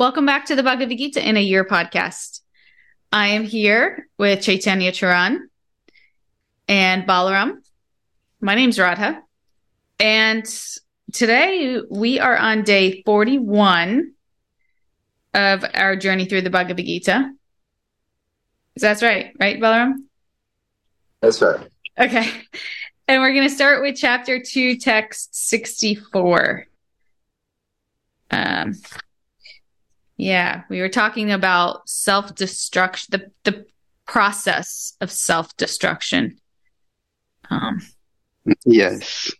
Welcome 0.00 0.24
back 0.24 0.46
to 0.46 0.56
the 0.56 0.62
Bhagavad 0.62 0.96
Gita 0.96 1.22
in 1.22 1.36
a 1.36 1.42
Year 1.42 1.62
podcast. 1.62 2.40
I 3.12 3.26
am 3.26 3.44
here 3.44 4.08
with 4.16 4.40
Chaitanya 4.40 4.92
Charan 4.92 5.50
and 6.66 7.06
Balaram. 7.06 7.58
My 8.40 8.54
name's 8.54 8.78
Radha. 8.78 9.22
And 9.98 10.46
today 11.12 11.82
we 11.90 12.18
are 12.18 12.34
on 12.34 12.62
day 12.62 13.02
41 13.02 14.14
of 15.34 15.66
our 15.74 15.96
journey 15.96 16.24
through 16.24 16.40
the 16.40 16.50
Bhagavad 16.50 16.82
Gita. 16.82 17.32
That's 18.76 19.02
right, 19.02 19.34
right, 19.38 19.60
Balaram? 19.60 19.96
That's 21.20 21.42
right. 21.42 21.68
Okay. 21.98 22.32
And 23.06 23.20
we're 23.20 23.34
going 23.34 23.46
to 23.46 23.54
start 23.54 23.82
with 23.82 23.96
chapter 23.96 24.42
2, 24.42 24.78
text 24.78 25.34
64. 25.34 26.64
Um, 28.30 28.72
yeah, 30.20 30.62
we 30.68 30.80
were 30.80 30.88
talking 30.88 31.32
about 31.32 31.88
self 31.88 32.34
destruction, 32.34 33.08
the, 33.10 33.30
the 33.44 33.64
process 34.06 34.96
of 35.00 35.10
self 35.10 35.56
destruction. 35.56 36.38
Um, 37.48 37.80
yes. 38.66 39.32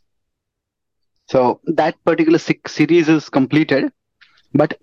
So 1.28 1.60
that 1.64 2.02
particular 2.04 2.38
series 2.38 3.08
is 3.08 3.28
completed, 3.28 3.92
but 4.54 4.78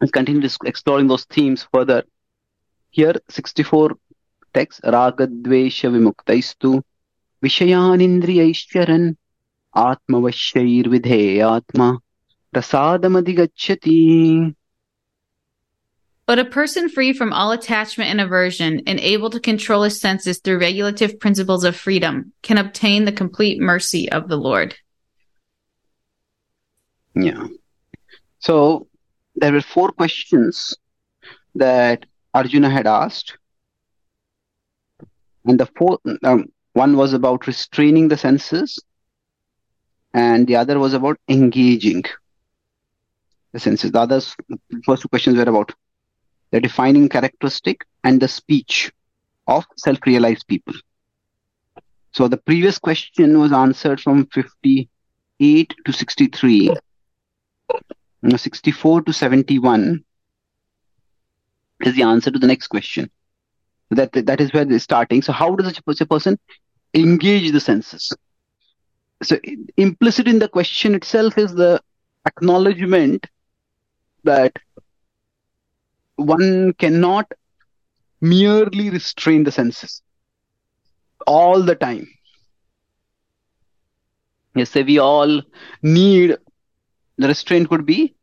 let's 0.00 0.10
continue 0.10 0.48
exploring 0.64 1.06
those 1.06 1.26
themes 1.26 1.68
further. 1.72 2.02
Here, 2.90 3.14
64 3.28 3.96
text, 4.52 4.82
Ragadvesha 4.82 5.90
Vimuktaistu 5.94 6.82
Vishayanindriyaishcharan 7.42 9.16
Atmavashairvidheyatma 9.74 11.98
Prasadamadhigacchati. 12.56 14.54
But 16.24 16.38
a 16.38 16.44
person 16.44 16.88
free 16.88 17.12
from 17.12 17.32
all 17.32 17.52
attachment 17.52 18.10
and 18.10 18.20
aversion 18.20 18.82
and 18.86 18.98
able 18.98 19.28
to 19.30 19.38
control 19.38 19.82
his 19.82 20.00
senses 20.00 20.38
through 20.38 20.58
regulative 20.58 21.20
principles 21.20 21.64
of 21.64 21.76
freedom 21.76 22.32
can 22.42 22.56
obtain 22.56 23.04
the 23.04 23.12
complete 23.12 23.60
mercy 23.60 24.10
of 24.10 24.28
the 24.28 24.36
Lord. 24.36 24.74
Yeah. 27.14 27.46
So 28.38 28.88
there 29.36 29.52
were 29.52 29.60
four 29.60 29.90
questions 29.90 30.74
that 31.54 32.06
Arjuna 32.32 32.70
had 32.70 32.86
asked. 32.86 33.36
And 35.44 35.60
the 35.60 35.66
four, 35.66 35.98
um, 36.24 36.46
one 36.72 36.96
was 36.96 37.12
about 37.12 37.46
restraining 37.46 38.08
the 38.08 38.16
senses, 38.16 38.82
and 40.12 40.46
the 40.46 40.56
other 40.56 40.78
was 40.78 40.92
about 40.92 41.20
engaging 41.28 42.02
the 43.56 43.60
senses. 43.60 43.90
The 43.90 44.00
others, 44.00 44.36
first 44.84 45.02
two 45.02 45.08
questions 45.08 45.36
were 45.36 45.50
about 45.54 45.74
the 46.50 46.60
defining 46.60 47.08
characteristic 47.08 47.84
and 48.04 48.20
the 48.20 48.28
speech 48.28 48.92
of 49.46 49.64
self-realized 49.76 50.46
people. 50.46 50.74
So 52.12 52.28
the 52.28 52.36
previous 52.36 52.78
question 52.78 53.38
was 53.38 53.52
answered 53.52 54.00
from 54.00 54.26
58 54.26 55.74
to 55.84 55.92
63. 55.92 56.70
64 58.36 59.02
to 59.02 59.12
71 59.12 60.04
is 61.80 61.94
the 61.94 62.02
answer 62.02 62.30
to 62.30 62.38
the 62.38 62.46
next 62.46 62.68
question. 62.68 63.10
That 63.90 64.12
that 64.12 64.40
is 64.40 64.52
where 64.52 64.64
they're 64.64 64.78
starting. 64.80 65.22
So 65.22 65.32
how 65.32 65.54
does 65.54 66.00
a 66.00 66.06
person 66.06 66.38
engage 66.92 67.52
the 67.52 67.60
senses? 67.60 68.12
So 69.22 69.38
implicit 69.76 70.26
in 70.26 70.40
the 70.40 70.48
question 70.48 70.94
itself 70.94 71.38
is 71.38 71.54
the 71.54 71.80
acknowledgement 72.26 73.26
that 74.26 74.52
one 76.16 76.72
cannot 76.74 77.30
merely 78.20 78.90
restrain 78.90 79.44
the 79.44 79.52
senses 79.52 80.02
all 81.26 81.62
the 81.62 81.74
time. 81.74 82.06
Yes, 84.54 84.70
say 84.70 84.82
we 84.82 84.98
all 84.98 85.42
need 85.82 86.36
the 87.18 87.28
restraint 87.28 87.68
could 87.68 87.84
be 87.86 88.16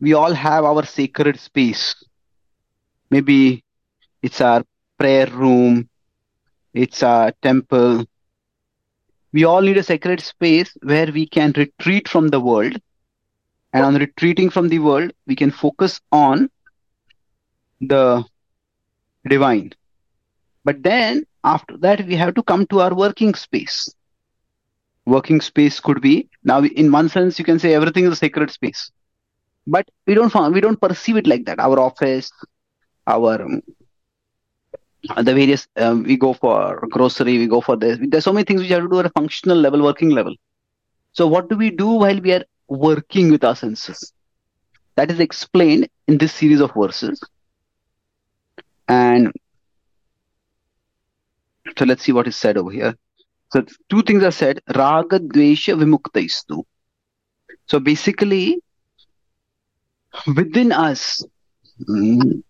we 0.00 0.12
all 0.12 0.34
have 0.34 0.64
our 0.64 0.84
sacred 0.84 1.38
space. 1.40 1.94
Maybe 3.10 3.64
it's 4.22 4.40
our 4.40 4.64
prayer 4.98 5.26
room, 5.28 5.88
it's 6.72 7.02
our 7.02 7.32
temple. 7.42 8.04
We 9.32 9.44
all 9.44 9.62
need 9.62 9.78
a 9.78 9.82
sacred 9.82 10.20
space 10.20 10.76
where 10.82 11.10
we 11.10 11.26
can 11.26 11.52
retreat 11.56 12.08
from 12.08 12.28
the 12.28 12.40
world. 12.40 12.80
And 13.74 13.84
on 13.84 13.96
retreating 13.96 14.50
from 14.50 14.68
the 14.68 14.78
world, 14.78 15.12
we 15.26 15.34
can 15.36 15.50
focus 15.50 16.00
on 16.12 16.48
the 17.80 18.24
divine. 19.28 19.72
But 20.64 20.82
then 20.82 21.24
after 21.42 21.76
that, 21.78 22.06
we 22.06 22.14
have 22.14 22.34
to 22.36 22.42
come 22.42 22.66
to 22.68 22.80
our 22.80 22.94
working 22.94 23.34
space. 23.34 23.92
Working 25.06 25.40
space 25.42 25.80
could 25.80 26.00
be 26.00 26.30
now, 26.44 26.62
in 26.62 26.90
one 26.90 27.08
sense, 27.08 27.38
you 27.38 27.44
can 27.44 27.58
say 27.58 27.74
everything 27.74 28.04
is 28.04 28.12
a 28.12 28.16
sacred 28.16 28.50
space, 28.50 28.90
but 29.66 29.86
we 30.06 30.14
don't 30.14 30.32
we 30.52 30.60
don't 30.60 30.80
perceive 30.80 31.16
it 31.16 31.26
like 31.26 31.44
that. 31.46 31.58
Our 31.58 31.78
office, 31.78 32.30
our 33.06 33.42
um, 33.42 33.62
the 35.16 35.34
various 35.34 35.66
um, 35.76 36.04
we 36.04 36.16
go 36.16 36.32
for 36.32 36.86
grocery, 36.90 37.38
we 37.38 37.46
go 37.46 37.60
for 37.60 37.76
this. 37.76 37.98
There's 38.00 38.24
so 38.24 38.32
many 38.32 38.44
things 38.44 38.62
we 38.62 38.68
have 38.68 38.82
to 38.82 38.88
do 38.88 39.00
at 39.00 39.06
a 39.06 39.10
functional 39.10 39.58
level, 39.58 39.82
working 39.82 40.10
level. 40.10 40.34
So 41.12 41.26
what 41.26 41.50
do 41.50 41.56
we 41.56 41.70
do 41.70 41.88
while 41.88 42.20
we 42.20 42.32
are 42.32 42.44
working 42.68 43.30
with 43.30 43.44
our 43.44 43.56
senses? 43.56 44.12
That 44.96 45.10
is 45.10 45.20
explained 45.20 45.88
in 46.06 46.18
this 46.18 46.32
series 46.32 46.60
of 46.60 46.72
verses. 46.74 47.20
And 48.88 49.32
so 51.76 51.84
let's 51.84 52.02
see 52.02 52.12
what 52.12 52.28
is 52.28 52.36
said 52.36 52.56
over 52.56 52.70
here. 52.70 52.94
So 53.52 53.64
two 53.88 54.02
things 54.02 54.22
are 54.22 54.30
said. 54.30 54.60
Raga 54.74 55.20
Dvesha. 55.20 56.64
So 57.66 57.80
basically, 57.80 58.62
within 60.36 60.72
us, 60.72 61.24
mm, 61.88 62.42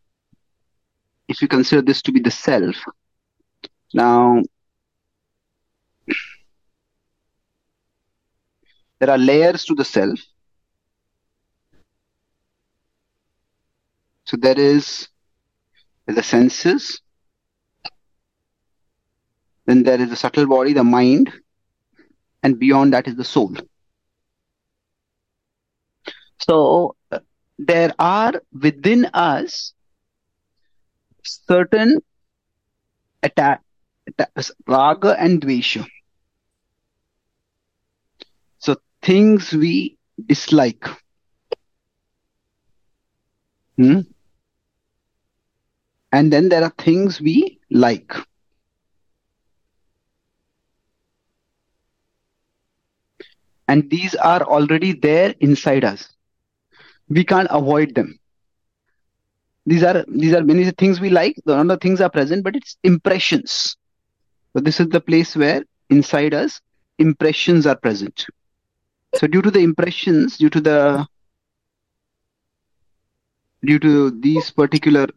if 1.29 1.41
you 1.41 1.49
consider 1.49 1.83
this 1.83 2.03
to 2.03 2.13
be 2.13 2.21
the 2.21 2.31
self, 2.31 2.77
now 3.93 4.43
there 8.99 9.11
are 9.11 9.19
layers 9.19 9.65
to 9.65 9.75
the 9.75 9.85
self. 9.85 10.19
So 14.25 14.37
there 14.37 14.59
is 14.59 15.09
the 16.07 16.23
senses, 16.23 17.01
then 19.67 19.83
there 19.83 20.01
is 20.01 20.11
the 20.11 20.17
subtle 20.17 20.47
body, 20.47 20.73
the 20.73 20.85
mind, 20.85 21.33
and 22.43 22.59
beyond 22.59 22.93
that 22.93 23.09
is 23.09 23.17
the 23.17 23.25
soul. 23.25 23.55
So 26.39 26.97
uh, 27.11 27.21
there 27.59 27.95
are 27.99 28.43
within 28.53 29.07
us 29.07 29.73
certain 31.23 31.99
attack, 33.23 33.63
attack 34.07 34.31
raga 34.67 35.19
and 35.19 35.41
dvesha. 35.41 35.87
So 38.59 38.77
things 39.05 39.53
we 39.53 39.99
dislike. 40.27 40.89
Hmm? 43.77 44.01
And 46.13 46.33
then 46.33 46.49
there 46.49 46.63
are 46.63 46.73
things 46.79 47.21
we 47.21 47.61
like. 47.71 48.13
And 53.67 53.91
these 53.91 54.15
are 54.15 54.43
already 54.43 54.93
there 54.93 55.35
inside 55.41 55.85
us. 55.85 56.09
We 57.09 57.25
can't 57.25 57.49
avoid 57.51 57.95
them. 57.95 58.19
These 59.67 59.83
are 59.83 60.05
these 60.07 60.35
are 60.35 60.45
many 60.45 60.71
things 60.73 61.01
we 61.01 61.11
like. 61.11 61.37
The 61.47 61.57
other 61.57 61.77
things 61.79 62.01
are 62.01 62.11
present, 62.11 62.45
but 62.45 62.55
it's 62.55 62.77
impressions. 62.85 63.77
So 64.53 64.63
this 64.63 64.79
is 64.79 64.89
the 64.89 65.01
place 65.01 65.35
where 65.35 65.65
inside 65.91 66.35
us 66.35 66.61
impressions 66.99 67.67
are 67.67 67.77
present. 67.77 68.27
So 69.17 69.27
due 69.27 69.43
to 69.43 69.51
the 69.51 69.61
impressions, 69.61 70.39
due 70.39 70.51
to 70.51 70.61
the 70.61 71.07
due 73.65 73.79
to 73.79 74.11
these 74.11 74.51
particular 74.51 75.09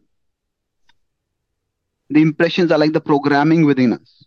the 2.10 2.22
impressions 2.22 2.72
are 2.72 2.78
like 2.78 2.92
the 2.92 3.00
programming 3.00 3.64
within 3.66 3.92
us. 3.92 4.24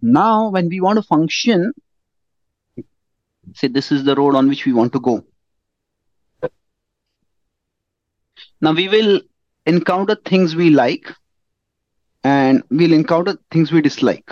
now, 0.00 0.48
when 0.48 0.68
we 0.68 0.80
want 0.80 0.96
to 0.96 1.02
function, 1.02 1.72
say 3.54 3.68
this 3.68 3.92
is 3.92 4.04
the 4.04 4.14
road 4.14 4.34
on 4.34 4.48
which 4.48 4.64
we 4.64 4.72
want 4.72 4.92
to 4.92 5.00
go. 5.00 5.24
Now, 8.60 8.72
we 8.72 8.88
will 8.88 9.20
encounter 9.66 10.14
things 10.14 10.56
we 10.56 10.70
like 10.70 11.12
and 12.24 12.62
we'll 12.70 12.92
encounter 12.94 13.36
things 13.50 13.70
we 13.70 13.82
dislike. 13.82 14.30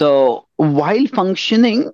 So 0.00 0.46
while 0.56 1.06
functioning, 1.08 1.92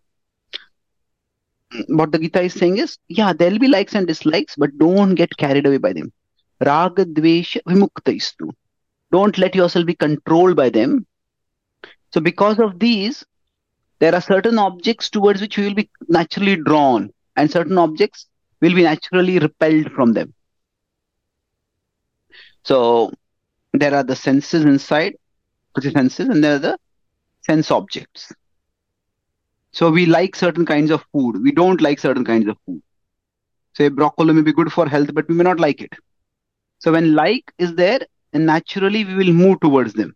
what 1.89 2.13
the 2.13 2.21
Gita 2.21 2.43
is 2.43 2.55
saying 2.55 2.79
is, 2.79 2.99
yeah, 3.09 3.33
there'll 3.33 3.59
be 3.59 3.67
likes 3.67 3.97
and 3.97 4.07
dislikes, 4.07 4.55
but 4.57 4.79
don't 4.79 5.17
get 5.17 5.37
carried 5.37 5.67
away 5.67 5.79
by 5.79 5.93
them. 5.93 6.13
Raga 6.65 7.05
dvesha 7.05 7.61
vimuktaistu. 7.65 8.53
Don't 9.11 9.37
let 9.39 9.57
yourself 9.57 9.87
be 9.87 9.97
controlled 9.97 10.55
by 10.55 10.71
them. 10.71 11.05
So 12.13 12.21
because 12.21 12.61
of 12.61 12.79
these, 12.79 13.25
there 13.99 14.15
are 14.15 14.21
certain 14.21 14.57
objects 14.61 15.11
towards 15.11 15.41
which 15.41 15.59
you 15.59 15.65
will 15.65 15.75
be 15.75 15.91
naturally 16.09 16.55
drawn, 16.55 17.13
and 17.35 17.51
certain 17.51 17.77
objects 17.77 18.27
will 18.61 18.77
be 18.77 18.85
naturally 18.85 19.41
repelled 19.41 19.91
from 19.91 20.13
them. 20.13 20.33
So 22.63 23.13
there 23.73 23.97
are 23.97 24.05
the 24.05 24.15
senses 24.15 24.65
inside, 24.65 25.17
is 25.83 25.93
senses, 25.93 26.29
and 26.29 26.45
there 26.45 26.55
are 26.55 26.61
the 26.61 26.79
sense 27.47 27.71
objects. 27.71 28.33
So 29.73 29.91
we 29.91 30.07
like 30.07 30.35
certain 30.35 30.67
kinds 30.67 30.91
of 30.91 31.05
food. 31.13 31.43
We 31.43 31.53
don't 31.53 31.81
like 31.81 31.99
certain 32.01 32.25
kinds 32.25 32.49
of 32.49 32.57
food. 32.67 32.83
Say 33.75 33.89
broccoli 33.89 34.33
may 34.33 34.43
be 34.43 34.53
good 34.53 34.73
for 34.73 34.89
health, 34.89 35.11
but 35.13 35.29
we 35.29 35.35
may 35.35 35.45
not 35.45 35.61
like 35.61 35.83
it. 35.83 35.93
So 36.79 36.93
when 36.93 37.15
like 37.15 37.53
is 37.59 37.75
there, 37.75 38.01
and 38.33 38.47
naturally 38.47 39.05
we 39.05 39.15
will 39.15 39.33
move 39.33 39.61
towards 39.61 39.93
them. 39.95 40.15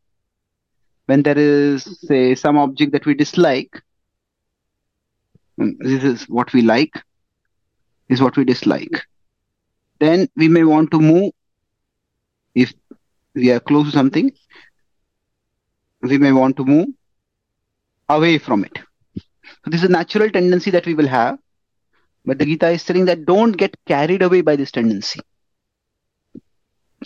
When 1.07 1.23
there 1.23 1.39
is, 1.39 1.85
say, 2.09 2.35
some 2.35 2.57
object 2.57 2.93
that 2.93 3.07
we 3.07 3.15
dislike, 3.15 3.83
mm, 5.59 5.75
this 5.79 6.05
is 6.05 6.25
what 6.29 6.53
we 6.53 6.63
like, 6.63 6.95
is 8.09 8.23
what 8.23 8.37
we 8.37 8.45
dislike. 8.45 9.03
Then 9.99 10.29
we 10.37 10.49
may 10.49 10.65
want 10.65 10.91
to 10.93 11.01
move 11.01 11.33
if 12.55 12.73
we 13.35 13.51
are 13.51 13.61
close 13.61 13.87
to 13.87 13.93
something, 13.93 14.33
we 16.03 16.19
may 16.19 16.33
want 16.33 16.57
to 16.57 16.65
move 16.65 16.89
away 18.11 18.39
from 18.39 18.65
it. 18.65 18.79
So 19.65 19.71
this 19.71 19.83
is 19.83 19.89
a 19.89 19.93
natural 19.93 20.31
tendency 20.31 20.71
that 20.71 20.87
we 20.87 20.95
will 20.95 21.09
have. 21.09 21.39
But 22.25 22.39
the 22.39 22.45
Gita 22.45 22.69
is 22.71 22.85
telling 22.85 23.07
that 23.07 23.25
don't 23.25 23.53
get 23.53 23.75
carried 23.87 24.23
away 24.23 24.43
by 24.43 24.57
this 24.57 24.71
tendency. 24.71 25.21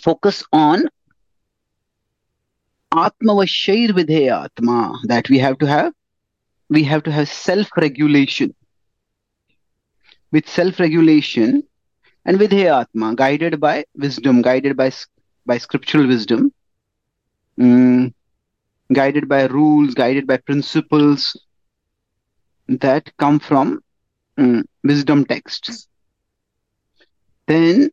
Focus 0.01 0.43
on 0.51 0.89
Atmavashair 2.93 3.89
Vidhe 3.89 4.29
Atma 4.31 4.99
that 5.05 5.29
we 5.29 5.39
have 5.39 5.57
to 5.59 5.67
have. 5.67 5.93
We 6.69 6.83
have 6.83 7.03
to 7.03 7.11
have 7.11 7.29
self-regulation. 7.29 8.53
With 10.31 10.49
self-regulation 10.49 11.63
and 12.25 12.37
Vidhe 12.37 12.65
Atma, 12.81 13.15
guided 13.15 13.59
by 13.59 13.85
wisdom, 13.95 14.41
guided 14.41 14.75
by 14.75 14.91
by 15.45 15.59
scriptural 15.59 16.07
wisdom, 16.07 16.51
mm, 17.59 18.13
guided 18.93 19.27
by 19.27 19.45
rules, 19.45 19.93
guided 19.93 20.27
by 20.27 20.37
principles 20.37 21.39
that 22.67 23.11
come 23.17 23.39
from 23.39 23.83
mm, 24.37 24.63
wisdom 24.83 25.25
texts. 25.25 25.87
Then, 27.47 27.89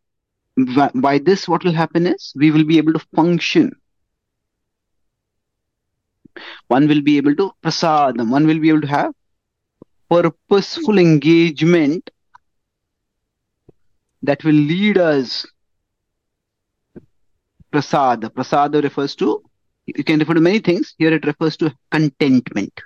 by 0.95 1.19
this, 1.19 1.49
what 1.49 1.65
will 1.65 1.73
happen 1.73 2.07
is 2.07 2.33
we 2.37 2.51
will 2.51 2.65
be 2.65 2.79
able 2.79 2.93
to 2.95 3.07
function. 3.15 3.73
One 6.69 6.89
will 6.89 7.03
be 7.03 7.17
able 7.19 7.35
to 7.37 7.53
prasadam, 7.63 8.31
one 8.31 8.47
will 8.47 8.59
be 8.59 8.71
able 8.71 8.81
to 8.83 8.87
have 8.87 9.13
purposeful 10.09 10.99
engagement 10.99 12.11
that 14.23 14.45
will 14.45 14.53
lead 14.53 14.99
us 14.99 15.47
prasad. 17.71 18.33
Prasad 18.35 18.75
refers 18.75 19.15
to, 19.17 19.43
you 19.87 20.05
can 20.05 20.19
refer 20.19 20.35
to 20.35 20.41
many 20.41 20.59
things. 20.59 20.95
Here 20.99 21.13
it 21.13 21.25
refers 21.25 21.57
to 21.59 21.75
contentment. 21.91 22.81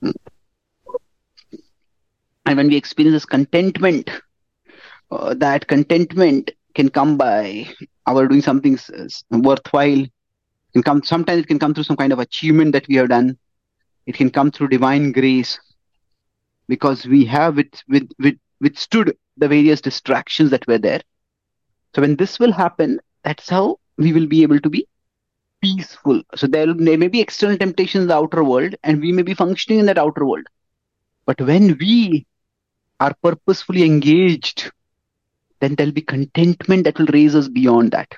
Hmm. 0.00 0.10
And 2.46 2.56
when 2.56 2.68
we 2.68 2.76
experience 2.76 3.14
this 3.14 3.26
contentment, 3.26 4.10
uh, 5.10 5.34
that 5.34 5.66
contentment 5.66 6.50
can 6.74 6.88
come 6.88 7.16
by 7.16 7.68
our 8.06 8.26
doing 8.26 8.42
something 8.42 8.78
worthwhile. 9.30 10.06
Can 10.72 10.82
come 10.82 11.02
sometimes 11.02 11.42
it 11.42 11.48
can 11.48 11.58
come 11.58 11.74
through 11.74 11.84
some 11.84 11.96
kind 11.96 12.12
of 12.12 12.18
achievement 12.18 12.72
that 12.72 12.88
we 12.88 12.96
have 12.96 13.08
done. 13.08 13.36
It 14.06 14.14
can 14.14 14.30
come 14.30 14.50
through 14.50 14.68
divine 14.68 15.12
grace 15.12 15.58
because 16.68 17.04
we 17.06 17.24
have 17.26 17.56
with, 17.56 17.72
with, 17.88 18.10
with, 18.18 18.38
withstood 18.60 19.16
the 19.36 19.48
various 19.48 19.80
distractions 19.80 20.50
that 20.50 20.66
were 20.66 20.78
there. 20.78 21.02
So 21.94 22.02
when 22.02 22.16
this 22.16 22.38
will 22.38 22.52
happen, 22.52 23.00
that's 23.24 23.48
how 23.48 23.78
we 23.98 24.12
will 24.12 24.26
be 24.26 24.42
able 24.42 24.60
to 24.60 24.70
be 24.70 24.86
peaceful. 25.60 26.22
So 26.34 26.46
there, 26.46 26.72
there 26.72 26.98
may 26.98 27.08
be 27.08 27.20
external 27.20 27.58
temptations 27.58 28.02
in 28.02 28.08
the 28.08 28.16
outer 28.16 28.42
world, 28.42 28.74
and 28.82 29.00
we 29.00 29.12
may 29.12 29.22
be 29.22 29.34
functioning 29.34 29.80
in 29.80 29.86
that 29.86 29.98
outer 29.98 30.24
world. 30.24 30.46
But 31.26 31.40
when 31.40 31.76
we 31.78 32.26
are 32.98 33.14
purposefully 33.22 33.84
engaged, 33.84 34.70
then 35.60 35.74
there'll 35.74 35.92
be 35.92 36.02
contentment 36.02 36.84
that 36.84 36.98
will 36.98 37.06
raise 37.06 37.34
us 37.34 37.48
beyond 37.48 37.92
that. 37.92 38.12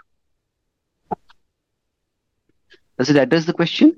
Does 2.98 3.10
it 3.10 3.16
address 3.16 3.44
the 3.44 3.52
question? 3.52 3.96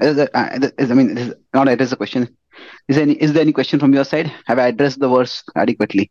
Is 0.00 0.18
uh, 0.18 0.28
I 0.34 0.94
mean, 0.94 1.18
is 1.18 1.34
not 1.52 1.68
address 1.68 1.90
the 1.90 1.96
question. 1.96 2.36
Is 2.88 2.96
there 2.96 3.02
any 3.02 3.14
is 3.14 3.32
there 3.32 3.42
any 3.42 3.52
question 3.52 3.78
from 3.78 3.92
your 3.92 4.04
side? 4.04 4.32
Have 4.46 4.58
I 4.58 4.68
addressed 4.68 4.98
the 4.98 5.08
verse 5.08 5.42
adequately? 5.54 6.10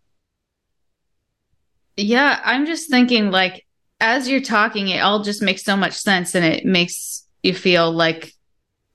Yeah, 1.97 2.39
I'm 2.43 2.65
just 2.65 2.89
thinking 2.89 3.31
like 3.31 3.65
as 3.99 4.29
you're 4.29 4.41
talking, 4.41 4.89
it 4.89 4.99
all 4.99 5.23
just 5.23 5.41
makes 5.41 5.63
so 5.63 5.75
much 5.75 5.93
sense 5.93 6.35
and 6.35 6.45
it 6.45 6.65
makes 6.65 7.25
you 7.43 7.53
feel 7.53 7.91
like 7.91 8.33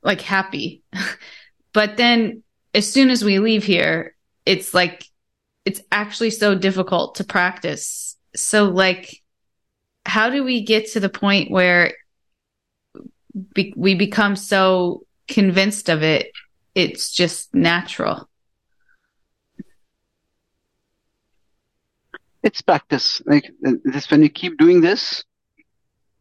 like 0.02 0.20
happy. 0.20 0.82
but 1.72 1.96
then 1.96 2.42
as 2.74 2.90
soon 2.90 3.10
as 3.10 3.24
we 3.24 3.38
leave 3.38 3.64
here, 3.64 4.14
it's 4.44 4.74
like 4.74 5.04
it's 5.64 5.80
actually 5.90 6.30
so 6.30 6.54
difficult 6.54 7.16
to 7.16 7.24
practice. 7.24 8.16
So 8.34 8.64
like 8.64 9.22
how 10.06 10.30
do 10.30 10.44
we 10.44 10.62
get 10.62 10.90
to 10.92 11.00
the 11.00 11.08
point 11.08 11.50
where 11.50 11.94
be- 13.54 13.74
we 13.76 13.94
become 13.94 14.36
so 14.36 15.02
convinced 15.28 15.88
of 15.88 16.02
it 16.02 16.30
it's 16.74 17.10
just 17.10 17.54
natural 17.54 18.28
it's 22.44 22.62
practice. 22.62 23.20
Like 23.26 23.50
this, 23.60 24.10
when 24.10 24.22
you 24.22 24.28
keep 24.28 24.58
doing 24.58 24.80
this, 24.80 25.24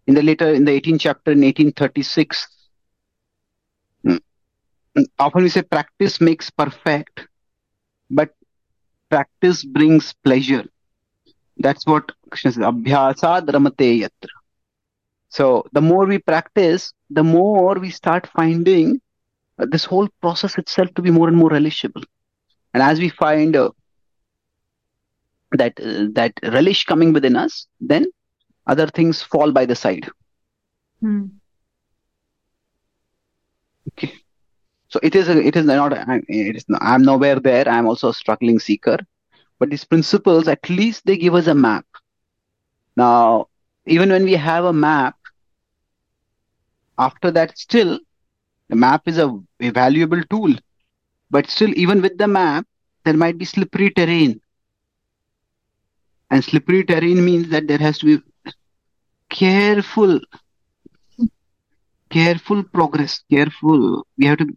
in 0.08 0.16
the 0.16 0.24
later 0.24 0.54
in 0.54 0.66
the 0.66 0.72
18th 0.72 1.02
chapter 1.02 1.32
in 1.32 1.42
1836, 1.42 2.48
hmm, 4.04 4.18
often 5.20 5.44
we 5.44 5.50
say 5.50 5.62
practice 5.62 6.20
makes 6.20 6.50
perfect, 6.50 7.28
but 8.10 8.34
practice 9.10 9.64
brings 9.64 10.14
pleasure. 10.24 10.66
That's 11.58 11.86
what 11.86 12.12
Krishna 12.30 12.52
says. 12.54 12.64
Yatra. 12.64 14.10
So 15.30 15.66
the 15.72 15.82
more 15.82 16.06
we 16.06 16.20
practice, 16.20 16.94
the 17.10 17.24
more 17.24 17.76
we 17.76 17.90
start 17.90 18.28
finding 18.36 19.02
uh, 19.60 19.66
this 19.70 19.86
whole 19.86 20.08
process 20.22 20.58
itself 20.58 20.94
to 20.96 21.02
be 21.02 21.12
more 21.12 21.28
and 21.28 21.38
more 21.38 21.50
relishable. 21.50 22.04
And 22.74 22.82
as 22.82 23.00
we 23.00 23.10
find 23.10 23.56
uh, 23.56 23.70
that 25.58 25.80
uh, 25.80 26.08
that 26.14 26.34
relish 26.44 26.86
coming 26.86 27.14
within 27.14 27.36
us, 27.36 27.68
then 27.80 28.06
other 28.68 28.88
things 28.88 29.22
fall 29.22 29.52
by 29.52 29.66
the 29.66 29.76
side. 29.76 30.10
Hmm. 31.02 31.26
Okay. 33.90 34.14
So 34.90 35.00
it 35.02 35.16
is 35.16 35.28
a, 35.28 35.42
it 35.42 35.56
is 35.56 35.66
not 35.66 35.94
it 36.28 36.56
is 36.56 36.66
I'm 36.80 37.04
nowhere 37.04 37.40
there. 37.40 37.68
I'm 37.68 37.88
also 37.88 38.10
a 38.10 38.14
struggling 38.14 38.60
seeker, 38.60 38.98
but 39.60 39.70
these 39.70 39.84
principles 39.84 40.48
at 40.48 40.70
least 40.70 41.06
they 41.06 41.18
give 41.18 41.36
us 41.36 41.48
a 41.48 41.56
map. 41.56 41.86
Now, 42.96 43.48
even 43.86 44.10
when 44.10 44.24
we 44.24 44.34
have 44.34 44.66
a 44.66 44.74
map, 44.74 45.16
after 46.98 47.32
that, 47.32 47.58
still 47.58 48.00
the 48.70 48.76
map 48.76 49.08
is 49.08 49.18
a, 49.18 49.36
a 49.60 49.72
valuable 49.72 50.22
tool, 50.30 50.54
but 51.32 51.50
still 51.50 51.74
even 51.76 52.02
with 52.02 52.18
the 52.18 52.28
map, 52.28 52.68
there 53.04 53.18
might 53.18 53.38
be 53.38 53.46
slippery 53.46 53.90
terrain 53.90 54.40
and 56.34 56.44
slippery 56.44 56.84
terrain 56.84 57.24
means 57.24 57.50
that 57.50 57.68
there 57.68 57.78
has 57.78 58.00
to 58.00 58.06
be 58.08 58.24
careful, 59.30 60.20
careful 62.10 62.64
progress, 62.64 63.24
careful. 63.30 64.08
We 64.18 64.26
have 64.26 64.40
to, 64.40 64.48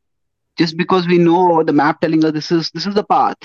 just 0.57 0.79
because 0.79 1.07
we 1.07 1.19
know 1.19 1.63
the 1.63 1.75
map 1.75 2.01
telling 2.01 2.25
us 2.25 2.33
this 2.33 2.51
is, 2.51 2.71
this 2.71 2.87
is 2.87 2.95
the 2.95 3.05
path, 3.05 3.37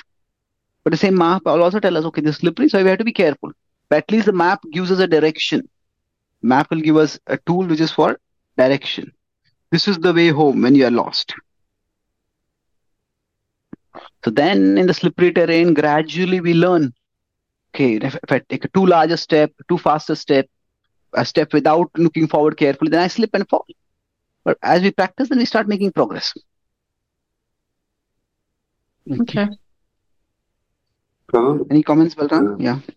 but 0.85 0.91
the 0.91 0.97
same 0.97 1.17
map 1.17 1.41
will 1.43 1.61
also 1.61 1.81
tell 1.81 1.97
us, 1.97 2.05
okay, 2.05 2.21
this 2.21 2.35
is 2.35 2.39
slippery, 2.39 2.69
so 2.69 2.81
we 2.81 2.89
have 2.89 2.99
to 2.99 3.03
be 3.03 3.11
careful. 3.11 3.51
But 3.89 3.97
at 3.97 4.11
least 4.11 4.27
the 4.27 4.31
map 4.31 4.61
gives 4.71 4.93
us 4.93 4.99
a 4.99 5.07
direction. 5.07 5.67
Map 6.41 6.69
will 6.69 6.79
give 6.79 6.95
us 6.95 7.19
a 7.27 7.37
tool 7.37 7.67
which 7.67 7.81
is 7.81 7.91
for 7.91 8.17
direction. 8.57 9.11
This 9.71 9.89
is 9.89 9.99
the 9.99 10.13
way 10.13 10.29
home 10.29 10.61
when 10.61 10.75
you 10.75 10.85
are 10.85 10.91
lost. 10.91 11.35
So 14.23 14.31
then 14.31 14.77
in 14.77 14.87
the 14.87 14.93
slippery 14.93 15.33
terrain, 15.33 15.73
gradually 15.73 16.39
we 16.39 16.53
learn 16.53 16.93
okay, 17.73 17.95
if, 17.95 18.15
if 18.15 18.31
I 18.31 18.39
take 18.39 18.65
a 18.65 18.67
too 18.69 18.85
large 18.85 19.11
a 19.11 19.17
step, 19.17 19.51
too 19.67 19.77
fast 19.77 20.09
a 20.09 20.15
step, 20.15 20.47
a 21.13 21.25
step 21.25 21.53
without 21.53 21.89
looking 21.97 22.27
forward 22.27 22.57
carefully, 22.57 22.89
then 22.89 23.01
I 23.01 23.07
slip 23.07 23.31
and 23.33 23.47
fall. 23.47 23.65
But 24.43 24.57
as 24.61 24.81
we 24.81 24.91
practice, 24.91 25.29
then 25.29 25.37
we 25.37 25.45
start 25.45 25.67
making 25.67 25.91
progress. 25.91 26.33
Okay. 29.09 29.47
Prabhu? 31.27 31.67
Any 31.69 31.83
comments, 31.83 32.15
Balram? 32.15 32.61
Yeah. 32.61 32.79
Yeah. 32.79 32.95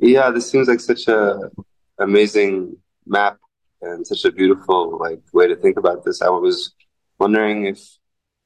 Yeah, 0.00 0.30
this 0.30 0.50
seems 0.50 0.68
like 0.68 0.80
such 0.80 1.08
a 1.08 1.50
amazing 1.98 2.76
map 3.06 3.38
and 3.80 4.06
such 4.06 4.24
a 4.24 4.32
beautiful 4.32 4.98
like 4.98 5.20
way 5.32 5.46
to 5.46 5.56
think 5.56 5.78
about 5.78 6.04
this. 6.04 6.20
I 6.20 6.28
was 6.28 6.74
wondering 7.18 7.66
if 7.66 7.80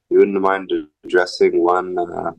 you 0.09 0.19
wouldn't 0.19 0.39
mind 0.39 0.71
addressing 1.03 1.61
one 1.61 1.97
uh, 1.97 2.31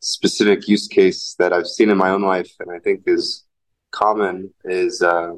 specific 0.00 0.66
use 0.66 0.88
case 0.88 1.34
that 1.38 1.52
I've 1.52 1.66
seen 1.66 1.90
in 1.90 1.98
my 1.98 2.10
own 2.10 2.22
life 2.22 2.50
and 2.58 2.70
I 2.70 2.78
think 2.78 3.02
is 3.06 3.44
common 3.90 4.52
is 4.64 5.02
uh, 5.02 5.34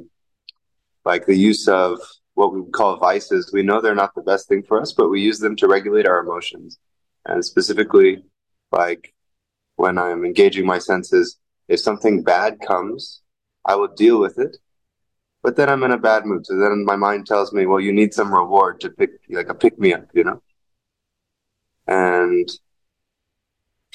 like 1.04 1.26
the 1.26 1.36
use 1.36 1.68
of 1.68 1.98
what 2.34 2.54
we 2.54 2.62
call 2.70 2.96
vices. 2.96 3.50
We 3.52 3.62
know 3.62 3.80
they're 3.80 3.94
not 3.94 4.14
the 4.14 4.22
best 4.22 4.48
thing 4.48 4.62
for 4.62 4.80
us, 4.80 4.92
but 4.92 5.08
we 5.08 5.20
use 5.20 5.38
them 5.38 5.56
to 5.56 5.68
regulate 5.68 6.06
our 6.06 6.20
emotions. 6.20 6.78
And 7.26 7.44
specifically, 7.44 8.24
like 8.70 9.12
when 9.76 9.98
I'm 9.98 10.24
engaging 10.24 10.66
my 10.66 10.78
senses, 10.78 11.38
if 11.68 11.80
something 11.80 12.22
bad 12.22 12.58
comes, 12.60 13.22
I 13.64 13.76
will 13.76 13.88
deal 13.88 14.18
with 14.18 14.38
it. 14.38 14.56
But 15.42 15.56
then 15.56 15.68
I'm 15.68 15.82
in 15.82 15.90
a 15.90 15.98
bad 15.98 16.24
mood. 16.24 16.46
So 16.46 16.56
then 16.56 16.84
my 16.84 16.96
mind 16.96 17.26
tells 17.26 17.52
me, 17.52 17.66
well, 17.66 17.80
you 17.80 17.92
need 17.92 18.14
some 18.14 18.32
reward 18.32 18.80
to 18.80 18.90
pick, 18.90 19.10
like 19.28 19.48
a 19.48 19.54
pick 19.54 19.78
me 19.78 19.92
up, 19.92 20.06
you 20.14 20.24
know? 20.24 20.40
And 21.88 22.48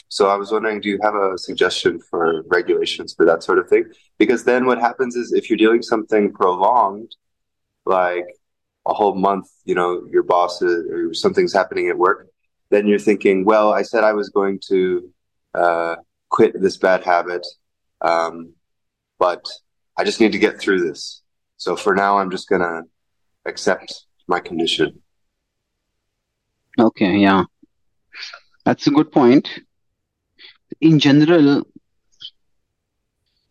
so 0.09 0.29
I 0.29 0.35
was 0.35 0.51
wondering, 0.51 0.79
do 0.79 0.89
you 0.89 0.99
have 1.03 1.15
a 1.15 1.37
suggestion 1.37 1.99
for 1.99 2.43
regulations 2.47 3.13
for 3.13 3.25
that 3.25 3.43
sort 3.43 3.59
of 3.59 3.67
thing? 3.67 3.85
Because 4.17 4.43
then 4.43 4.65
what 4.65 4.79
happens 4.79 5.15
is 5.15 5.33
if 5.33 5.49
you're 5.49 5.57
doing 5.57 5.81
something 5.81 6.31
prolonged, 6.33 7.15
like 7.85 8.25
a 8.87 8.93
whole 8.93 9.15
month, 9.15 9.47
you 9.65 9.75
know, 9.75 10.07
your 10.09 10.23
boss 10.23 10.61
is, 10.61 10.89
or 10.89 11.13
something's 11.13 11.53
happening 11.53 11.89
at 11.89 11.97
work, 11.97 12.27
then 12.69 12.87
you're 12.87 12.99
thinking, 12.99 13.43
well, 13.45 13.73
I 13.73 13.81
said 13.81 14.03
I 14.03 14.13
was 14.13 14.29
going 14.29 14.59
to 14.67 15.13
uh, 15.53 15.95
quit 16.29 16.59
this 16.61 16.77
bad 16.77 17.03
habit, 17.03 17.45
um, 18.01 18.53
but 19.19 19.45
I 19.97 20.03
just 20.03 20.21
need 20.21 20.31
to 20.31 20.39
get 20.39 20.59
through 20.59 20.87
this. 20.87 21.21
So 21.57 21.75
for 21.75 21.95
now, 21.95 22.19
I'm 22.19 22.29
just 22.29 22.47
gonna 22.47 22.83
accept 23.45 24.05
my 24.27 24.39
condition. 24.39 25.01
Okay, 26.79 27.17
yeah. 27.17 27.45
That's 28.65 28.85
a 28.87 28.91
good 28.91 29.11
point. 29.11 29.49
In 30.79 30.99
general, 30.99 31.63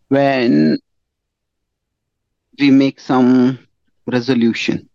when 0.09 0.79
we 2.59 2.71
make 2.71 3.01
some 3.01 3.59
resolution, 4.07 4.89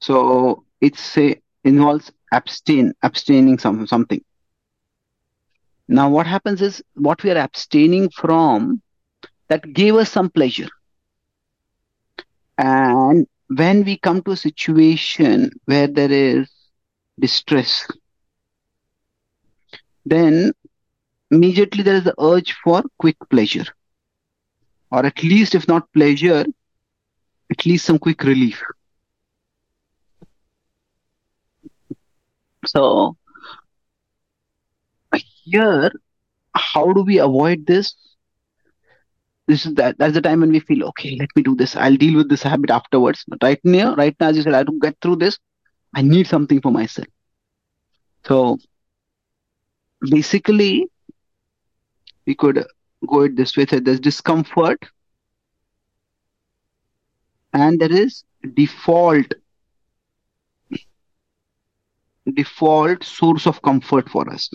so 0.00 0.64
say 0.96 1.42
involves 1.64 2.10
abstain, 2.32 2.94
abstaining 3.02 3.58
some 3.58 3.86
something. 3.86 4.24
Now, 5.88 6.08
what 6.08 6.26
happens 6.26 6.62
is 6.62 6.82
what 6.94 7.22
we 7.22 7.30
are 7.32 7.38
abstaining 7.38 8.10
from 8.10 8.80
that 9.48 9.72
gave 9.72 9.96
us 9.96 10.10
some 10.10 10.30
pleasure. 10.30 10.68
And 12.56 13.26
when 13.48 13.84
we 13.84 13.98
come 13.98 14.22
to 14.22 14.30
a 14.30 14.36
situation 14.36 15.50
where 15.64 15.88
there 15.88 16.12
is 16.12 16.48
distress, 17.18 17.86
then 20.04 20.52
immediately 21.30 21.82
there 21.82 21.96
is 21.96 22.04
the 22.04 22.14
urge 22.20 22.52
for 22.64 22.82
quick 22.98 23.16
pleasure. 23.28 23.66
Or 24.90 25.06
at 25.06 25.22
least, 25.22 25.54
if 25.54 25.68
not 25.68 25.92
pleasure, 25.92 26.44
at 27.50 27.66
least 27.66 27.84
some 27.84 27.98
quick 27.98 28.24
relief. 28.24 28.62
So, 32.66 33.16
here, 35.44 35.90
how 36.54 36.92
do 36.92 37.02
we 37.02 37.18
avoid 37.18 37.66
this? 37.66 37.94
This 39.46 39.66
is 39.66 39.74
that 39.74 39.98
that's 39.98 40.14
the 40.14 40.20
time 40.20 40.40
when 40.40 40.52
we 40.52 40.60
feel 40.60 40.84
okay. 40.88 41.16
Let 41.18 41.30
me 41.34 41.42
do 41.42 41.56
this. 41.56 41.74
I'll 41.74 41.96
deal 41.96 42.16
with 42.16 42.28
this 42.28 42.42
habit 42.42 42.70
afterwards. 42.70 43.24
But 43.26 43.42
right 43.42 43.60
now, 43.64 43.94
right 43.96 44.14
now, 44.20 44.28
as 44.28 44.36
you 44.36 44.42
said, 44.42 44.54
I 44.54 44.62
to 44.62 44.78
get 44.80 44.96
through 45.00 45.16
this. 45.16 45.38
I 45.94 46.02
need 46.02 46.28
something 46.28 46.60
for 46.60 46.70
myself. 46.70 47.08
So 48.24 48.58
basically, 50.08 50.88
we 52.26 52.34
could 52.34 52.64
go 53.06 53.22
it 53.22 53.36
this 53.36 53.56
way. 53.56 53.66
So 53.66 53.80
there's 53.80 54.00
discomfort, 54.00 54.82
and 57.52 57.80
there 57.80 57.92
is 57.92 58.24
default 58.54 59.26
default 62.32 63.04
source 63.04 63.46
of 63.46 63.60
comfort 63.60 64.08
for 64.08 64.26
us. 64.32 64.48